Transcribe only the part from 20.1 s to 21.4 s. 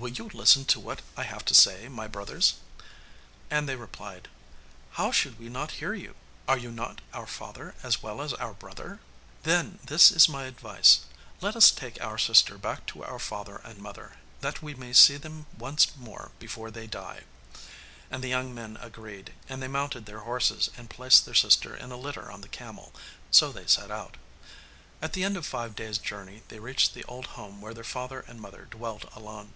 horses and placed their